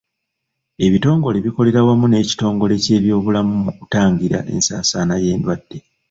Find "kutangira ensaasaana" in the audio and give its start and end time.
3.77-5.13